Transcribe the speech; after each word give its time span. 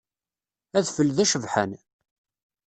Adfel 0.77 1.09
d 1.15 1.17
acebḥan. 1.23 1.71